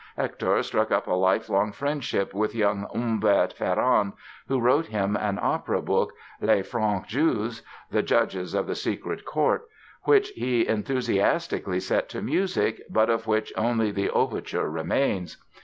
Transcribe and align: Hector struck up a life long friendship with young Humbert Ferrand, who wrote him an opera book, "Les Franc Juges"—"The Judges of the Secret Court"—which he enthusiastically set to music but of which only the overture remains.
Hector 0.17 0.63
struck 0.63 0.89
up 0.89 1.05
a 1.05 1.13
life 1.13 1.47
long 1.47 1.71
friendship 1.71 2.33
with 2.33 2.55
young 2.55 2.87
Humbert 2.91 3.53
Ferrand, 3.53 4.13
who 4.47 4.59
wrote 4.59 4.87
him 4.87 5.15
an 5.15 5.37
opera 5.39 5.79
book, 5.79 6.13
"Les 6.41 6.63
Franc 6.63 7.05
Juges"—"The 7.05 8.01
Judges 8.01 8.55
of 8.55 8.65
the 8.65 8.73
Secret 8.73 9.25
Court"—which 9.25 10.29
he 10.29 10.67
enthusiastically 10.67 11.79
set 11.81 12.09
to 12.09 12.21
music 12.23 12.81
but 12.89 13.11
of 13.11 13.27
which 13.27 13.53
only 13.55 13.91
the 13.91 14.09
overture 14.09 14.71
remains. 14.71 15.37